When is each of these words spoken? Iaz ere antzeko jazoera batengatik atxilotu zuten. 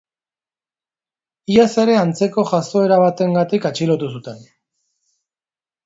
Iaz 1.57 1.67
ere 1.85 1.99
antzeko 2.05 2.47
jazoera 2.55 2.99
batengatik 3.07 3.71
atxilotu 3.75 4.13
zuten. 4.17 4.45